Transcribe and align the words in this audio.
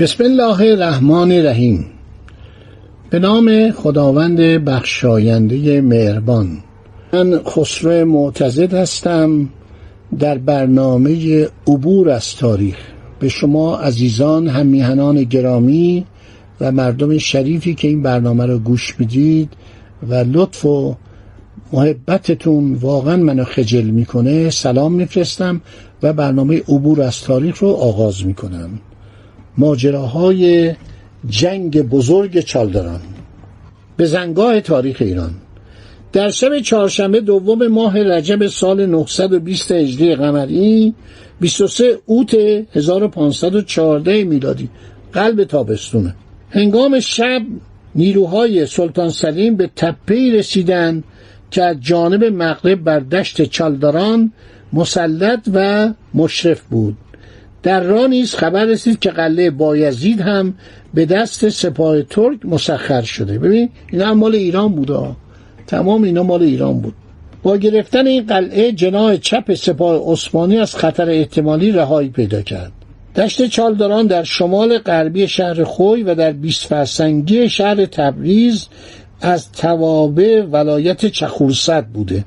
بسم 0.00 0.24
الله 0.24 0.60
الرحمن 0.60 1.32
الرحیم. 1.32 1.86
به 3.10 3.18
نام 3.18 3.70
خداوند 3.70 4.40
بخشاینده 4.40 5.80
مهربان. 5.80 6.58
من 7.12 7.40
خسرو 7.46 8.04
معتزد 8.04 8.74
هستم. 8.74 9.48
در 10.18 10.38
برنامه 10.38 11.44
عبور 11.66 12.10
از 12.10 12.36
تاریخ 12.36 12.76
به 13.20 13.28
شما 13.28 13.76
عزیزان 13.76 14.48
همیهنان 14.48 15.22
گرامی 15.24 16.04
و 16.60 16.72
مردم 16.72 17.18
شریفی 17.18 17.74
که 17.74 17.88
این 17.88 18.02
برنامه 18.02 18.46
را 18.46 18.58
گوش 18.58 18.94
می‌دید 18.98 19.52
و 20.08 20.14
لطف 20.14 20.64
و 20.64 20.96
محبتتون 21.72 22.74
واقعا 22.74 23.16
منو 23.16 23.44
خجل 23.44 23.84
می‌کنه 23.84 24.50
سلام 24.50 24.92
میفرستم 24.92 25.60
و 26.02 26.12
برنامه 26.12 26.62
عبور 26.68 27.02
از 27.02 27.20
تاریخ 27.20 27.58
رو 27.58 27.68
آغاز 27.68 28.26
می‌کنم. 28.26 28.70
ماجراهای 29.58 30.74
جنگ 31.28 31.82
بزرگ 31.82 32.40
چالدران. 32.40 33.00
به 33.96 34.06
زنگاه 34.06 34.60
تاریخ 34.60 34.96
ایران. 35.00 35.34
در 36.12 36.30
شب 36.30 36.58
چهارشنبه 36.58 37.20
دوم 37.20 37.66
ماه 37.66 38.02
رجب 38.02 38.46
سال 38.46 38.86
920 38.86 39.72
هجری 39.72 40.14
قمری 40.14 40.94
23 41.40 41.98
اوت 42.06 42.34
1514 42.72 44.24
میلادی 44.24 44.68
قلب 45.12 45.44
تابستونه. 45.44 46.14
هنگام 46.50 47.00
شب 47.00 47.42
نیروهای 47.94 48.66
سلطان 48.66 49.10
سلیم 49.10 49.56
به 49.56 49.70
تپهی 49.76 50.30
رسیدند 50.30 51.04
که 51.50 51.62
از 51.62 51.76
جانب 51.80 52.24
مغرب 52.24 52.84
بر 52.84 53.00
دشت 53.00 53.42
چالداران 53.42 54.32
مسلط 54.72 55.40
و 55.54 55.92
مشرف 56.14 56.62
بود. 56.62 56.96
در 57.64 57.80
راه 57.80 58.06
نیز 58.06 58.34
خبر 58.34 58.64
رسید 58.64 58.98
که 58.98 59.10
قلعه 59.10 59.50
بایزید 59.50 60.20
هم 60.20 60.54
به 60.94 61.06
دست 61.06 61.48
سپاه 61.48 62.02
ترک 62.02 62.46
مسخر 62.46 63.02
شده. 63.02 63.38
ببین 63.38 63.70
اینا 63.92 64.06
هم 64.06 64.18
مال 64.18 64.34
ایران 64.34 64.74
بوده 64.74 65.16
تمام 65.66 66.02
اینا 66.02 66.22
مال 66.22 66.42
ایران 66.42 66.80
بود. 66.80 66.94
با 67.42 67.56
گرفتن 67.56 68.06
این 68.06 68.26
قلعه 68.26 68.72
جناح 68.72 69.16
چپ 69.16 69.54
سپاه 69.54 70.12
عثمانی 70.12 70.58
از 70.58 70.76
خطر 70.76 71.10
احتمالی 71.10 71.72
رهایی 71.72 72.08
پیدا 72.08 72.42
کرد. 72.42 72.72
دشت 73.16 73.46
چالداران 73.46 74.06
در 74.06 74.22
شمال 74.22 74.78
غربی 74.78 75.28
شهر 75.28 75.64
خوی 75.64 76.02
و 76.02 76.14
در 76.14 76.32
بیست 76.32 76.66
فرسنگی 76.66 77.48
شهر 77.48 77.86
تبریز 77.86 78.68
از 79.20 79.52
توابع 79.52 80.42
ولایت 80.42 81.06
چخورسد 81.06 81.86
بوده. 81.86 82.24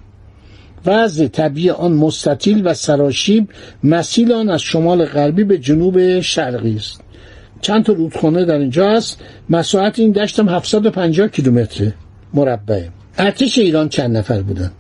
وضع 0.88 1.28
طبیعی 1.28 1.70
آن 1.70 1.92
مستطیل 1.92 2.68
و 2.68 2.74
سراشیب 2.74 3.50
مسیل 3.84 4.32
آن 4.32 4.50
از 4.50 4.62
شمال 4.62 5.06
غربی 5.06 5.44
به 5.44 5.58
جنوب 5.58 6.20
شرقی 6.20 6.76
است. 6.76 7.02
چند 7.62 7.86
تا 7.86 7.94
رودخانه 7.94 8.46
در 8.46 8.58
اینجا 8.58 8.90
هست 8.90 9.22
مساحت 9.50 10.00
این 10.00 10.12
دشت 10.12 10.40
هم 10.40 10.50
750 10.50 11.28
کیلومتر 11.28 11.92
مربع 12.34 12.84
ارتش 13.18 13.58
ایران 13.58 13.90
چند 13.90 14.18
نفر 14.18 14.42
بودن؟ 14.42 14.72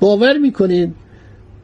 باور 0.00 0.38
می‌کنید 0.38 0.94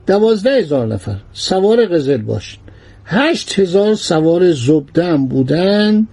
دوازده 0.06 0.58
هزار 0.58 0.87
نفر. 0.87 1.16
سوار 1.32 1.87
قزل 1.87 2.16
باش. 2.22 2.58
هشت 3.04 3.58
هزار 3.58 3.94
سوار 3.94 4.53
زبدن 4.53 5.26
بودن. 5.26 6.08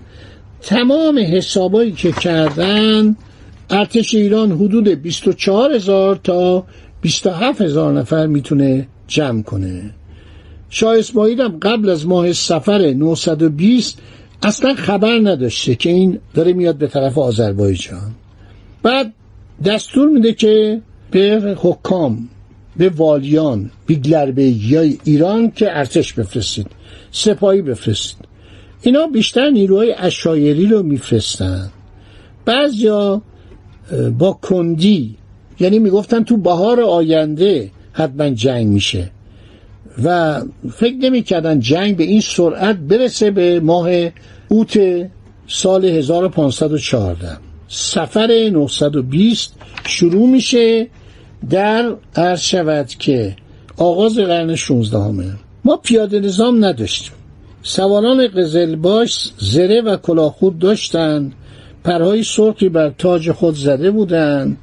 تمام 0.62 1.20
حسابایی 1.20 1.92
که 1.92 2.12
کردن 2.12 3.16
ارتش 3.70 4.16
ایران 4.16 4.52
حدود 4.52 4.88
24 4.88 5.74
هزار 5.74 6.20
تا 6.24 6.66
27 7.02 7.62
هزار 7.62 7.94
نفر 7.94 8.28
می‌تونه 8.28 8.88
جمع 9.08 9.42
کنه. 9.42 9.94
شاه 10.70 10.98
اسماعیل 10.98 11.42
هم 11.42 11.58
قبل 11.62 11.90
از 11.90 12.08
ماه 12.08 12.34
سفر 12.34 12.94
920 12.98 14.00
اصلا 14.44 14.74
خبر 14.74 15.20
نداشته 15.24 15.76
که 15.76 15.90
این 15.90 16.20
داره 16.34 16.54
میاد 16.54 16.76
به 16.76 16.88
طرف 16.88 17.18
آذربایجان. 17.18 18.12
بعد 18.84 19.14
دستور 19.66 20.10
میده 20.10 20.34
که 20.34 20.82
به 21.12 21.56
حکام 21.62 22.30
به 22.78 22.90
والیان 22.90 23.72
بیگلربگی 23.86 24.76
های 24.76 24.98
ایران 25.04 25.52
که 25.52 25.78
ارتش 25.78 26.14
بفرستید 26.14 26.68
سپاهی 27.12 27.62
بفرستید. 27.62 28.28
اینا 28.82 29.08
بیشتر 29.08 29.50
نیروهای 29.50 29.96
اشایری 29.98 30.66
رو 30.66 30.84
میفرستن. 30.84 31.72
بعضیا 32.46 33.22
با 34.18 34.34
کندی 34.34 35.16
یعنی 35.62 35.80
می‌گفتن 35.80 36.24
تو 36.24 36.38
بهار 36.38 36.82
آینده 36.82 37.72
حتما 37.94 38.30
جنگ 38.30 38.68
میشه. 38.68 39.12
و 40.04 40.42
فکر 40.74 40.96
نمی‌کردن 40.96 41.60
جنگ 41.60 41.98
به 41.98 42.04
این 42.04 42.22
سرعت 42.22 42.76
برسه 42.78 43.32
به 43.32 43.60
ماه 43.60 43.90
اوت 44.48 44.80
سال 45.48 45.86
1514 45.86 47.38
سفر 47.68 48.50
920 48.54 49.54
شروع 49.86 50.30
میشه. 50.30 50.88
در 51.50 51.96
عرض 52.16 52.40
شود 52.40 52.88
که 52.88 53.36
آغاز 53.78 54.18
قرن 54.18 54.56
16 54.56 54.98
همه 54.98 55.26
ما 55.66 55.78
پیاده 55.78 56.20
نظام 56.20 56.66
نداشتیم. 56.66 57.14
سواران 57.64 58.28
قزلباش 58.28 59.30
زره 59.40 59.82
و 59.82 59.98
کلاهخود 59.98 60.60
داشتند 60.60 61.34
پرهای 61.84 62.24
سرخی 62.24 62.70
بر 62.70 62.90
تاج 62.90 63.32
خود 63.32 63.56
زده 63.56 63.92
بودند 63.92 64.58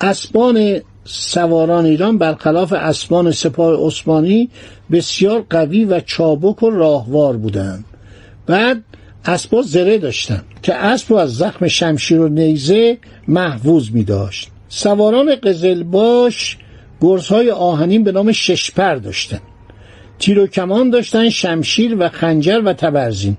اسبان 0.00 0.80
سواران 1.04 1.84
ایران 1.84 2.18
برخلاف 2.18 2.72
اسبان 2.72 3.30
سپاه 3.30 3.86
عثمانی 3.86 4.48
بسیار 4.92 5.44
قوی 5.50 5.84
و 5.84 6.00
چابک 6.00 6.62
و 6.62 6.70
راهوار 6.70 7.36
بودند. 7.36 7.84
بعد 8.46 8.82
اسبا 9.24 9.62
زره 9.62 9.98
داشتند 9.98 10.44
که 10.62 10.74
اسب 10.74 11.14
از 11.14 11.36
زخم 11.36 11.68
شمشیر 11.68 12.20
و 12.20 12.28
نیزه 12.28 12.98
محفوظ 13.28 13.90
می 13.90 14.04
داشت 14.04 14.48
سواران 14.68 15.34
قزلباش 15.34 16.56
گرزهای 17.00 17.50
آهنین 17.50 18.04
به 18.04 18.12
نام 18.12 18.32
ششپر 18.32 18.94
داشتند. 18.94 19.42
تیر 20.18 20.38
و 20.38 20.46
کمان 20.46 20.90
داشتن 20.90 21.28
شمشیر 21.28 21.96
و 21.98 22.08
خنجر 22.08 22.60
و 22.64 22.72
تبرزین. 22.72 23.36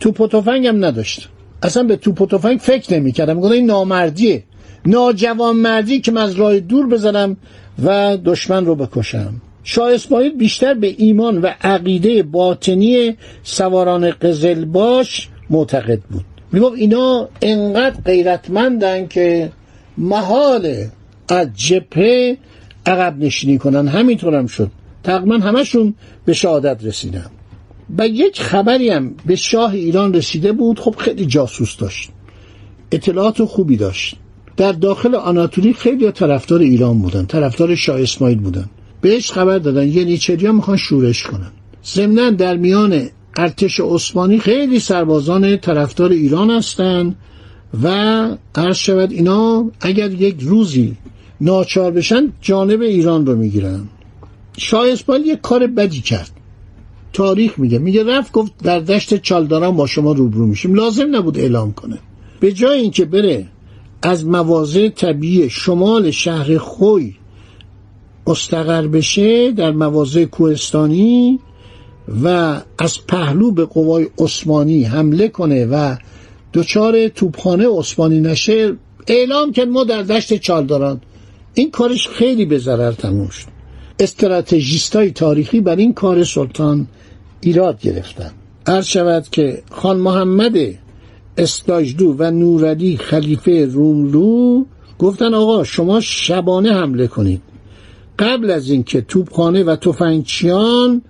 توپ 0.00 0.20
و 0.20 0.28
تفنگ 0.28 0.66
هم 0.66 0.84
نداشت. 0.84 1.28
اصلا 1.62 1.82
به 1.82 1.96
توپ 1.96 2.20
و 2.20 2.26
تفنگ 2.26 2.58
فکر 2.58 2.94
نمی‌کردم. 2.94 3.40
گفتم 3.40 3.52
این 3.52 3.66
نامردیه. 3.66 4.44
ناجوان 4.86 5.56
مردی 5.56 6.00
که 6.00 6.12
من 6.12 6.22
از 6.22 6.34
راه 6.34 6.60
دور 6.60 6.86
بزنم 6.86 7.36
و 7.84 8.18
دشمن 8.24 8.66
رو 8.66 8.74
بکشم. 8.74 9.34
شاه 9.64 9.92
اسماعیل 9.92 10.32
بیشتر 10.32 10.74
به 10.74 10.94
ایمان 10.98 11.38
و 11.38 11.50
عقیده 11.60 12.22
باطنی 12.22 13.16
سواران 13.42 14.10
قزلباش 14.10 15.28
معتقد 15.50 16.00
بود. 16.00 16.24
می‌گفت 16.52 16.76
اینا 16.76 17.28
انقدر 17.42 18.00
غیرتمندن 18.04 19.06
که 19.06 19.52
محاله 19.98 20.90
از 21.28 21.48
جبهه 21.54 22.36
عقب 22.86 23.18
نشینی 23.18 23.58
کنن. 23.58 23.88
همینطور 23.88 24.34
هم 24.34 24.46
شد. 24.46 24.70
تقریبا 25.04 25.38
همشون 25.38 25.94
به 26.24 26.32
شهادت 26.32 26.84
رسیدن. 26.84 27.26
و 27.98 28.08
یک 28.08 28.40
خبری 28.40 28.88
هم 28.88 29.14
به 29.26 29.36
شاه 29.36 29.72
ایران 29.72 30.14
رسیده 30.14 30.52
بود. 30.52 30.80
خب 30.80 30.94
خیلی 30.98 31.26
جاسوس 31.26 31.76
داشت. 31.76 32.10
اطلاعات 32.92 33.44
خوبی 33.44 33.76
داشت. 33.76 34.16
در 34.56 34.72
داخل 34.72 35.14
آناتولی 35.14 35.72
خیلی 35.72 36.10
طرفدار 36.10 36.60
ایران 36.60 36.98
بودن 36.98 37.26
طرفدار 37.26 37.74
شاه 37.74 38.00
اسماعیل 38.00 38.38
بودن. 38.38 38.70
بهش 39.00 39.32
خبر 39.32 39.58
دادن 39.58 39.88
ینیچریا 39.88 40.52
می‌خوان 40.52 40.76
شورش 40.76 41.22
کنن. 41.22 41.50
ضمنا 41.84 42.30
در 42.30 42.56
میان 42.56 43.08
ارتش 43.36 43.80
عثمانی 43.80 44.38
خیلی 44.38 44.78
سربازان 44.78 45.56
طرفدار 45.56 46.10
ایران 46.10 46.50
هستند 46.50 47.16
و 47.82 47.88
عرض 48.54 48.76
شود 48.76 49.12
اینا 49.12 49.70
اگر 49.80 50.12
یک 50.12 50.36
روزی 50.40 50.96
ناچار 51.40 51.90
بشن 51.90 52.32
جانب 52.40 52.80
ایران 52.80 53.26
رو 53.26 53.36
می‌گیرن. 53.36 53.80
شاه 54.56 54.88
اسماعیل 54.88 55.26
یک 55.26 55.40
کار 55.40 55.66
بدی 55.66 56.00
کرد. 56.00 56.30
تاریخ 57.12 57.58
میگه. 57.58 57.78
میگه 57.78 58.04
رفت 58.04 58.32
گفت 58.32 58.52
در 58.62 58.80
دشت 58.80 59.22
چالداران 59.22 59.76
با 59.76 59.86
شما 59.86 60.12
روبرو 60.12 60.46
میشیم. 60.46 60.74
لازم 60.74 61.16
نبود 61.16 61.38
اعلام 61.38 61.72
کنه. 61.72 61.98
به 62.40 62.52
جای 62.52 62.80
اینکه 62.80 63.04
بره 63.04 63.46
از 64.06 64.26
مواضع 64.26 64.88
طبیعی 64.88 65.50
شمال 65.50 66.10
شهر 66.10 66.58
خوی 66.58 67.14
مستقر 68.26 68.86
بشه 68.86 69.50
در 69.50 69.70
مواضع 69.70 70.24
کوهستانی 70.24 71.40
و 72.24 72.60
از 72.78 73.06
پهلو 73.06 73.50
به 73.50 73.64
قوای 73.64 74.06
عثمانی 74.18 74.84
حمله 74.84 75.28
کنه 75.28 75.66
و 75.66 75.96
دچار 76.54 77.08
توپخانه 77.08 77.68
عثمانی 77.68 78.20
نشه 78.20 78.76
اعلام 79.06 79.52
کرد 79.52 79.68
ما 79.68 79.84
در 79.84 80.02
دشت 80.02 80.34
چالداران. 80.34 81.00
این 81.54 81.70
کارش 81.70 82.08
خیلی 82.08 82.44
به 82.44 82.58
ضرر 82.58 82.92
تموم 82.92 83.28
شد. 83.28 83.48
استراتژیستای 83.98 85.10
تاریخی 85.10 85.60
بر 85.60 85.76
این 85.76 85.92
کار 85.92 86.24
سلطان 86.24 86.86
ایراد 87.40 87.80
گرفتن. 87.80 88.32
عرض 88.66 88.86
شود 88.86 89.28
که 89.30 89.62
خان 89.70 89.96
محمد 89.96 90.83
استاجدو 91.38 92.16
و 92.18 92.30
نوردی 92.30 92.96
خلیفه 92.96 93.66
روملو 93.66 94.64
گفتن 94.98 95.34
آقا 95.34 95.64
شما 95.64 96.00
شبانه 96.00 96.72
حمله 96.72 97.06
کنید. 97.06 97.42
قبل 98.18 98.50
از 98.50 98.70
اینکه 98.70 99.00
توپخانه 99.00 99.64
و 99.64 99.76
تفنگچیان 99.76 101.02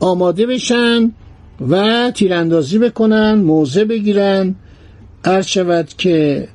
آماده 0.00 0.46
بشن 0.46 1.12
و 1.68 2.10
تیراندازی 2.14 2.78
بکنن 2.78 3.34
موضع 3.34 3.84
بگیرن 3.84 4.54
عرض 5.24 5.46
شود 5.46 5.88
که 5.98 6.48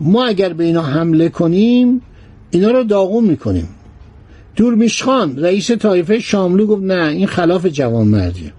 ما 0.00 0.24
اگر 0.24 0.52
به 0.52 0.64
اینا 0.64 0.82
حمله 0.82 1.28
کنیم 1.28 2.02
اینا 2.50 2.70
رو 2.70 2.84
داغون 2.84 3.24
می‌کنیم. 3.24 3.68
دورمیشخان 4.56 5.38
رئیس 5.38 5.70
طایفه 5.70 6.18
شاملو 6.18 6.66
گفت 6.66 6.82
نه 6.82 7.08
این 7.08 7.26
خلاف 7.26 7.66
جوان 7.66 8.06
مردیه 8.06 8.52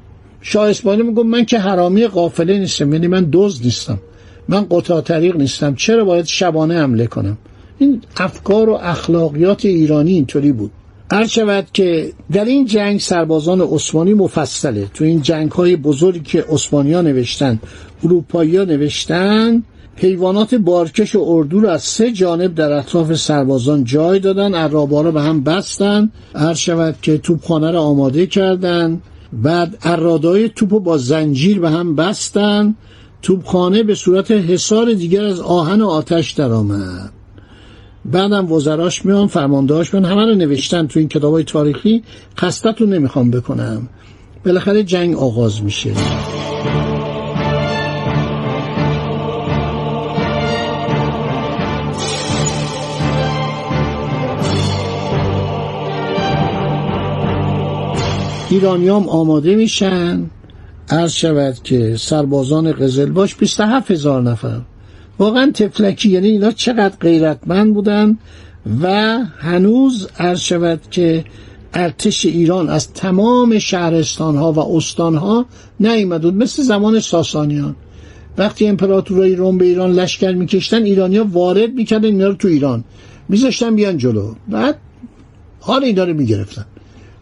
شاه 0.47 0.69
اسماعیل 0.69 1.01
می‌گفت 1.01 1.25
من 1.25 1.45
که 1.45 1.59
حرامی 1.59 2.07
قافله 2.07 2.59
نیستم 2.59 2.93
یعنی 2.93 3.07
من 3.07 3.29
دزد 3.31 3.63
نیستم. 3.63 3.99
من 4.47 4.65
قطع 4.71 5.01
طریق 5.01 5.35
نیستم. 5.35 5.75
چرا 5.75 6.05
باید 6.05 6.25
شبانه 6.25 6.79
حمله 6.79 7.07
کنم؟ 7.07 7.37
این 7.79 8.01
افکار 8.17 8.69
و 8.69 8.73
اخلاقیات 8.73 9.65
ایرانی 9.65 10.11
اینطوری 10.11 10.51
بود. 10.51 10.71
هر 11.11 11.27
شود 11.27 11.67
که 11.73 12.13
در 12.31 12.45
این 12.45 12.65
جنگ 12.65 12.99
سربازان 12.99 13.61
عثمانی 13.61 14.13
مفصله. 14.13 14.87
تو 14.93 15.03
این 15.03 15.21
جنگ 15.21 15.51
های 15.51 15.75
بزرگی 15.75 16.19
که 16.19 16.45
عثمانی 16.49 16.93
ها 16.93 17.01
نوشتن 17.01 17.59
اروپایی 18.03 18.57
ها 18.57 18.63
نوشتن 18.63 19.63
حیوانات 19.95 20.55
بارکش 20.55 21.15
و 21.15 21.23
اردو 21.27 21.59
را 21.59 21.71
از 21.71 21.83
سه 21.83 22.11
جانب 22.11 22.55
در 22.55 22.71
اطراف 22.71 23.13
سربازان 23.13 23.83
جای 23.83 24.19
دادن 24.19 24.53
عرابا 24.53 25.01
را 25.01 25.11
به 25.11 25.21
هم 25.21 25.43
بستن. 25.43 26.11
هر 26.35 26.53
شود 26.53 26.95
که 27.01 27.17
توپخانه 27.17 27.71
را 27.71 27.81
آماده 27.81 28.25
کردند 28.25 29.01
بعد 29.33 29.77
ارادای 29.81 30.49
توپ 30.49 30.69
با 30.69 30.97
زنجیر 30.97 31.59
به 31.59 31.69
هم 31.69 31.95
بستن. 31.95 32.75
توپخانه 33.21 33.83
به 33.83 33.95
صورت 33.95 34.31
حصار 34.31 34.93
دیگر 34.93 35.23
از 35.23 35.39
آهن 35.39 35.81
و 35.81 35.87
آتش 35.87 36.31
درآمد. 36.31 37.11
بعدم 38.05 38.51
وزراش 38.51 39.05
میان 39.05 39.27
فرماندهاش 39.27 39.93
میان. 39.93 40.05
همه 40.05 40.25
رو 40.25 40.35
نوشتن 40.35 40.87
تو 40.87 40.99
این 40.99 41.07
کتاب 41.07 41.33
های 41.33 41.43
تاریخی 41.43 42.03
خستتون 42.37 42.93
نمی‌خوام 42.93 43.31
بکنم. 43.31 43.89
بالاخره 44.45 44.83
جنگ 44.83 45.15
آغاز 45.15 45.63
میشه. 45.63 45.91
ایرانیام 58.55 59.09
آماده 59.09 59.55
میشن؟ 59.55 60.29
عرض 60.89 61.11
شود 61.11 61.55
که 61.63 61.95
سربازان 61.99 62.71
قزلباش 62.71 63.35
27 63.35 63.91
هزار 63.91 64.21
نفر. 64.21 64.61
واقعا 65.19 65.51
تفلکی 65.51 66.09
یعنی 66.09 66.27
اینا 66.27 66.51
چقدر 66.51 66.95
غیرتمند 66.99 67.73
بودن 67.73 68.17
و 68.81 69.17
هنوز 69.37 70.07
عرض 70.19 70.39
شود 70.39 70.81
که 70.91 71.25
ارتش 71.73 72.25
ایران 72.25 72.69
از 72.69 72.93
تمام 72.93 73.59
شهرستان 73.59 74.35
ها 74.35 74.51
و 74.51 74.59
استان 74.59 75.15
ها 75.15 75.45
نیامد 75.79 76.25
مثل 76.25 76.63
زمان 76.63 76.99
ساسانیان. 76.99 77.75
وقتی 78.37 78.67
امپراتورای 78.67 79.35
روم 79.35 79.57
به 79.57 79.65
ایران 79.65 79.91
لشکر 79.91 80.31
میکشتن 80.31 80.83
ایرانیا 80.83 81.27
وارد 81.31 81.73
می‌کردن 81.73 82.05
اینا 82.05 82.27
رو 82.27 82.33
تو 82.33 82.47
ایران. 82.47 82.83
میذاشتن 83.29 83.75
بیان 83.75 83.97
جلو. 83.97 84.33
بعد 84.47 84.77
حال 85.59 85.83
اینا 85.83 86.03
رو 86.03 86.13
می‌گرفتن. 86.13 86.65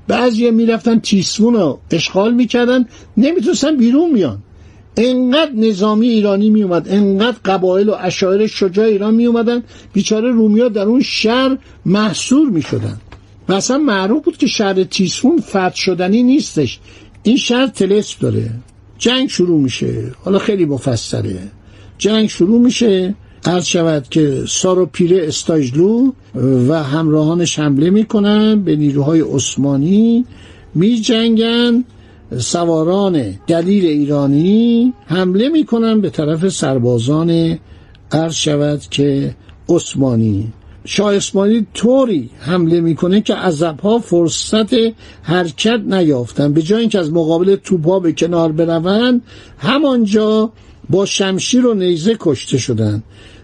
بعضی 0.08 0.52
می‌رفتن 0.52 1.00
تیسفون 1.00 1.54
رو 1.54 1.80
اشغال 1.92 2.34
می‌کردن 2.34 2.86
نمی‌تونستن 3.18 3.78
بیرون 3.78 4.12
میان 4.12 4.38
انقدر 4.98 5.52
نظامی 5.52 6.08
ایرانی 6.08 6.50
میومد 6.50 6.88
انقدر 6.90 7.38
قبایل 7.46 7.90
و 7.90 7.96
اشاعر 8.00 8.48
شجاع 8.48 8.86
ایران 8.86 9.16
میومدن 9.16 9.64
بیچاره 9.94 10.32
رومیا 10.32 10.70
در 10.70 10.82
اون 10.82 11.02
شهر 11.02 11.58
محصور 11.86 12.50
می‌شدن. 12.50 12.98
و 13.50 13.54
اصلا 13.54 13.78
معروف 13.78 14.24
بود 14.24 14.38
که 14.38 14.48
شهر 14.48 14.84
تیسفون 14.84 15.40
فتح 15.40 15.76
شدنی 15.76 16.24
نیستش. 16.24 16.80
این 17.24 17.38
شهر 17.38 17.68
تلس 17.68 18.20
داره. 18.20 18.50
جنگ 18.98 19.30
شروع 19.30 19.62
میشه. 19.62 20.12
حالا 20.26 20.40
خیلی 20.40 20.66
مفصله. 20.66 21.40
جنگ 21.98 22.30
شروع 22.30 22.62
میشه. 22.62 23.16
عرض 23.46 23.66
شود 23.66 24.08
که 24.10 24.44
سارو 24.48 24.86
پیره 24.86 25.28
استاجلو 25.28 26.12
و 26.68 26.84
همراهانش 26.84 27.60
حمله 27.60 27.90
می‌کنن 27.90 28.62
به 28.62 28.76
نیروهای 28.76 29.22
عثمانی 29.22 30.26
می 30.76 31.00
جنگن 31.00 31.84
سواران 32.38 33.34
دلیل 33.48 33.86
ایرانی 33.86 34.94
حمله 35.06 35.50
می‌کنن 35.50 36.02
به 36.02 36.10
طرف 36.10 36.50
سربازان. 36.50 37.60
عرض 38.12 38.34
شود 38.34 38.82
که 38.92 39.36
عثمانی 39.70 40.48
شاه 40.86 41.16
اسماعیل 41.16 41.66
طوری 41.74 42.30
حمله 42.40 42.82
می‌کنه 42.82 43.22
که 43.22 43.36
عذبها 43.36 44.00
فرصت 44.00 44.74
حرکت 45.22 45.80
نیافتن. 45.88 46.54
به 46.54 46.62
جای 46.62 46.80
اینکه 46.80 47.00
از 47.00 47.12
مقابل 47.12 47.56
توپها 47.56 48.00
به 48.00 48.12
کنار 48.12 48.52
بروند 48.52 49.22
همانجا 49.58 50.52
با 50.90 51.06
شمشیر 51.06 51.66
و 51.66 51.74
نیزه 51.74 52.18
کشته 52.20 52.58
شدند 52.58 53.04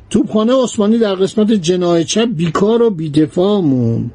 توپخانه 0.10 0.64
عثمانی 0.64 0.98
در 0.98 1.16
قسمت 1.16 1.52
جناه 1.52 2.04
چپ 2.04 2.28
بیکار 2.36 2.82
و 2.82 2.90
بیدفاع 2.90 3.62
موند. 3.62 4.12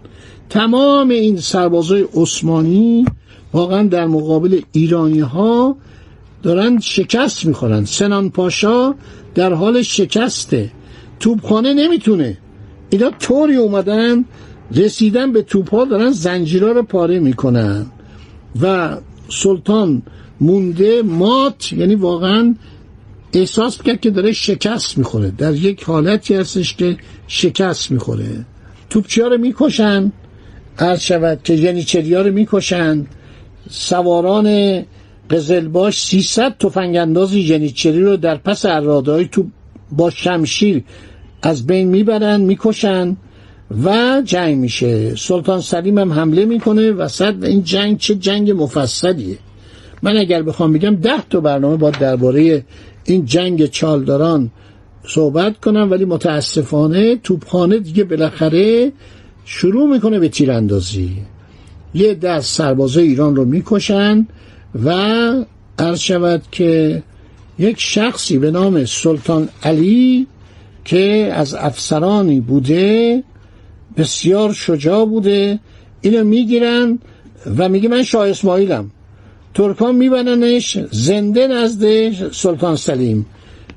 تمام 0.50 1.08
این 1.08 1.37
سربازای 1.37 2.05
عثمانی 2.14 3.05
واقعا 3.52 3.82
در 3.82 4.06
مقابل 4.06 4.61
ایرانی 4.73 5.20
ها 5.20 5.76
دارن 6.43 6.81
شکست 6.81 7.46
می‌خورن. 7.46 7.85
سنان 7.85 8.31
پاشا 8.31 8.94
در 9.35 9.52
حال 9.52 9.82
شکسته. 9.82 10.70
توپخانه 11.20 11.75
نمی‌تونه. 11.75 12.38
اینا 12.91 13.11
طوری 13.11 13.56
اومدن 13.56 14.25
رسیدن 14.75 15.32
به 15.32 15.43
توپ 15.43 15.75
ها 15.75 15.85
دارن 15.85 16.11
زنجیرها 16.11 16.73
رو 16.73 16.82
پاره 16.82 17.19
می‌کنن. 17.19 17.86
و 18.63 18.96
سلطان 19.29 20.03
مونده 20.41 21.03
مات 21.03 21.72
یعنی 21.72 21.94
واقعا 21.94 22.55
احساس 23.36 23.82
کرد 23.82 24.00
که 24.00 24.10
داره 24.10 24.32
شکست 24.32 24.98
می‌خوره. 24.98 25.32
در 25.38 25.55
یک 25.55 25.82
حالتی 25.82 26.34
هستش 26.34 26.74
که 26.74 26.96
شکست 27.29 27.91
می‌خوره. 27.91 28.46
توپچی 28.91 29.20
ها 29.20 29.29
رو 29.29 29.38
می‌کشن. 29.38 30.12
عرض 30.79 31.00
شود 31.00 31.41
که 31.44 31.55
ینیچری 31.55 32.14
ها 32.14 32.22
رو 32.22 32.32
می‌کشن. 32.32 33.06
سواران 33.70 34.82
قزلباش 35.31 36.03
300 36.03 36.58
تفنگ 36.58 36.96
انداز 36.96 37.34
ینیچری 37.34 38.03
رو 38.03 38.17
در 38.17 38.36
پس 38.36 38.64
ارادهای 38.64 39.29
تو 39.32 39.46
با 39.93 40.10
شمشیر 40.10 40.84
از 41.43 41.67
بین 41.67 41.88
می‌برن 41.88 42.41
می‌کشن 42.41 43.17
و 43.84 44.22
جنگ 44.24 44.56
میشه. 44.56 45.17
سلطان 45.17 45.60
سلیم 45.60 45.98
هم 45.98 46.12
حمله 46.12 46.44
می‌کنه. 46.44 46.91
وسط 46.91 47.34
این 47.43 47.64
جنگ 47.64 47.98
چه 47.98 48.14
جنگ 48.14 48.50
مفصلیه. 48.50 49.38
من 50.03 50.17
اگر 50.17 50.43
بخوام 50.43 50.72
بگم 50.72 50.94
ده 50.94 51.22
تا 51.31 51.41
برنامه 51.41 51.76
با 51.76 51.91
درباره 51.91 52.64
این 53.05 53.25
جنگ 53.25 53.67
چالداران 53.67 54.51
صحبت 55.06 55.61
کنم 55.61 55.91
ولی 55.91 56.05
متاسفانه 56.05 57.17
توپخانه 57.17 57.79
دیگه 57.79 58.05
بالاخره 58.05 58.93
شروع 59.44 59.91
می‌کنه 59.94 60.19
به 60.19 60.29
تیراندازی. 60.29 61.17
یه 61.94 62.15
دست 62.15 62.56
سربازای 62.56 63.06
ایران 63.06 63.37
رو 63.37 63.44
می‌کشن 63.44 64.27
و 64.84 64.91
عرض 65.79 65.99
شود 65.99 66.43
که 66.53 67.03
یک 67.58 67.81
شخصی 67.81 68.39
به 68.39 68.51
نام 68.51 68.84
سلطان 68.84 69.49
علی 69.63 70.27
که 70.84 71.31
از 71.34 71.55
افسرانی 71.55 72.41
بوده 72.41 73.23
بسیار 73.96 74.53
شجاع 74.53 75.06
بوده 75.06 75.58
اینو 76.01 76.25
می‌گیرن 76.25 76.99
و 77.58 77.69
میگه 77.69 77.89
من 77.89 78.03
شاه 78.03 78.29
اسماعیلم. 78.29 78.91
ترکان 79.55 79.94
میبرنش 79.94 80.79
زنده 80.91 81.46
نزد 81.46 82.13
سلطان 82.32 82.77
سلیم. 82.77 83.27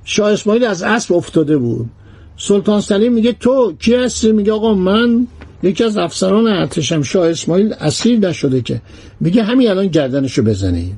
شاه 0.06 0.32
اسماعیل 0.32 0.64
از 0.64 0.84
اسب 0.84 1.14
افتاده 1.14 1.58
بود. 1.58 1.90
سلطان 2.38 2.82
سلیم 2.82 3.14
میگه 3.14 3.32
تو 3.32 3.74
کی 3.80 3.96
هستی؟ 3.96 4.32
میگه 4.32 4.52
آقا 4.52 4.74
من 4.74 5.28
یکی 5.64 5.84
از 5.84 5.98
افسران 5.98 6.48
ارتشم. 6.48 7.02
شاه 7.02 7.30
اسماعیل 7.30 7.74
اسیر 7.80 8.20
نشده 8.20 8.62
که. 8.62 8.82
میگه 9.20 9.44
همین 9.44 9.70
الان 9.70 9.88
گردنشو 9.88 10.44
بزنید 10.44 10.96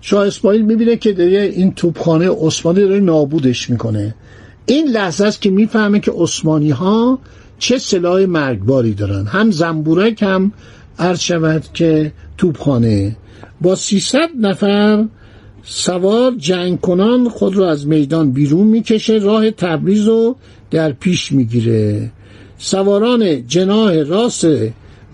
شاه 0.00 0.26
اسماعیل 0.26 0.62
می‌بینه 0.62 0.96
که 0.96 1.12
داره 1.12 1.52
این 1.56 1.72
توپخانه 1.72 2.30
عثمانی 2.30 2.80
داره 2.80 3.00
نابودش 3.00 3.70
می‌کنه. 3.70 4.14
این 4.66 4.88
لحظه 4.88 5.24
است 5.24 5.40
که 5.40 5.50
می‌فهمه 5.50 6.00
که 6.00 6.12
عثمانی 6.16 6.70
ها 6.70 7.18
چه 7.58 7.78
سلاح 7.78 8.24
مرگباری 8.24 8.94
دارن. 8.94 9.26
هم 9.26 9.50
زنبورک 9.50 10.22
هم 10.22 10.52
عرض 10.98 11.20
شود 11.20 11.64
که 11.74 12.12
توپخانه. 12.38 13.16
با 13.60 13.74
300 13.74 14.28
نفر 14.40 15.04
سوار 15.62 16.34
جنگ 16.38 16.80
کنان 16.80 17.28
خود 17.28 17.56
را 17.56 17.70
از 17.70 17.86
میدان 17.86 18.32
بیرون 18.32 18.66
می‌کشه 18.66 19.12
راه 19.12 19.50
تبریز 19.50 20.08
رو 20.08 20.36
در 20.70 20.92
پیش 20.92 21.32
می‌گیره. 21.32 22.10
سواران 22.58 23.46
جناه 23.46 24.02
راست 24.02 24.46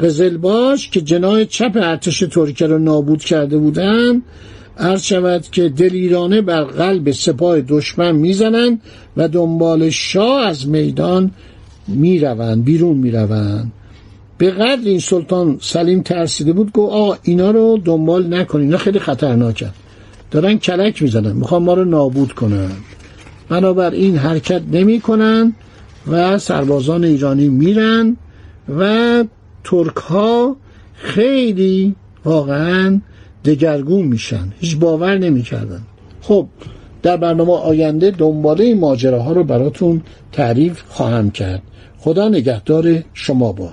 قزلباش 0.00 0.90
که 0.90 1.00
جناه 1.00 1.44
چپ 1.44 1.72
ارتش 1.74 2.18
ترکیه 2.18 2.66
رو 2.66 2.78
نابود 2.78 3.24
کرده 3.24 3.58
بودند 3.58 4.22
عرض 4.78 5.02
شود 5.02 5.42
که 5.42 5.68
دلیرانه 5.68 6.40
بر 6.40 6.64
قلب 6.64 7.10
سپاه 7.10 7.60
دشمن 7.60 8.12
می‌زنند 8.12 8.80
و 9.16 9.28
دنبال 9.28 9.90
شاه 9.90 10.46
از 10.46 10.68
میدان 10.68 11.30
می‌روند 11.88 12.64
بیرون 12.64 12.96
می‌روند. 12.96 13.72
به 14.42 14.50
قدر 14.50 14.88
این 14.88 14.98
سلطان 14.98 15.58
سلیم 15.60 16.02
ترسیده 16.02 16.52
بود 16.52 16.72
گفت 16.72 16.92
آقا 16.92 17.16
اینا 17.22 17.50
رو 17.50 17.78
دنبال 17.84 18.34
نکنید 18.34 18.64
اینا 18.64 18.78
خیلی 18.78 18.98
خطرناکن. 18.98 19.70
دارن 20.30 20.58
کلک 20.58 21.02
می‌زنن. 21.02 21.32
می‌خوان 21.32 21.62
ما 21.62 21.74
رو 21.74 21.84
نابود 21.84 22.32
کنن. 22.32 22.70
بنابراین 23.48 24.16
حرکت 24.16 24.62
نمی 24.72 25.00
کنن 25.00 25.54
و 26.10 26.38
سربازان 26.38 27.04
ایرانی 27.04 27.48
میرن 27.48 28.16
و 28.78 29.24
ترک 29.64 29.96
ها 29.96 30.56
خیلی 30.94 31.94
واقعا 32.24 33.00
دگرگون 33.44 34.02
میشن. 34.06 34.52
هیچ 34.58 34.78
باور 34.78 35.18
نمی‌کردن. 35.18 35.82
خب 36.20 36.46
در 37.02 37.16
برنامه 37.16 37.52
آینده 37.52 38.10
دنباله 38.10 38.64
این 38.64 38.80
ماجراها 38.80 39.32
رو 39.32 39.44
براتون 39.44 40.02
تعریف 40.32 40.82
خواهم 40.88 41.30
کرد. 41.30 41.62
خدا 41.98 42.28
نگهدار 42.28 43.02
شما 43.14 43.52
با 43.52 43.72